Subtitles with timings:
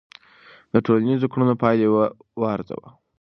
[0.73, 1.87] د ټولنیزو کړنو پایلې
[2.41, 2.89] وارزوه.